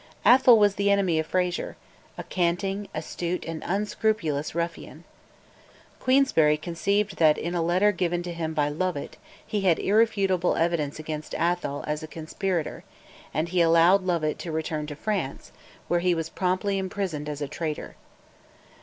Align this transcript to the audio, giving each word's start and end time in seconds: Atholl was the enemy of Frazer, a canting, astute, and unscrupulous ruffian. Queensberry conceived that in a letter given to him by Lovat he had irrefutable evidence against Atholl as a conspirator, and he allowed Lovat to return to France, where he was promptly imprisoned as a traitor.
Atholl 0.25 0.57
was 0.57 0.73
the 0.77 0.89
enemy 0.89 1.19
of 1.19 1.27
Frazer, 1.27 1.77
a 2.17 2.23
canting, 2.23 2.89
astute, 2.91 3.45
and 3.45 3.61
unscrupulous 3.63 4.55
ruffian. 4.55 5.03
Queensberry 5.99 6.57
conceived 6.57 7.17
that 7.17 7.37
in 7.37 7.53
a 7.53 7.61
letter 7.61 7.91
given 7.91 8.23
to 8.23 8.33
him 8.33 8.55
by 8.55 8.67
Lovat 8.67 9.17
he 9.45 9.61
had 9.61 9.77
irrefutable 9.77 10.55
evidence 10.55 10.97
against 10.97 11.35
Atholl 11.35 11.83
as 11.85 12.01
a 12.01 12.07
conspirator, 12.07 12.83
and 13.31 13.49
he 13.49 13.61
allowed 13.61 14.01
Lovat 14.01 14.39
to 14.39 14.51
return 14.51 14.87
to 14.87 14.95
France, 14.95 15.51
where 15.87 15.99
he 15.99 16.15
was 16.15 16.29
promptly 16.29 16.79
imprisoned 16.79 17.29
as 17.29 17.39
a 17.43 17.47
traitor. 17.47 17.95